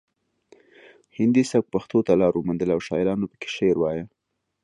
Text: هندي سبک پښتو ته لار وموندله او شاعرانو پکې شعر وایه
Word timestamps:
هندي 1.17 1.43
سبک 1.51 1.65
پښتو 1.73 1.97
ته 2.07 2.13
لار 2.21 2.33
وموندله 2.35 2.71
او 2.75 2.81
شاعرانو 2.87 3.29
پکې 3.31 3.49
شعر 3.55 3.75
وایه 3.79 4.05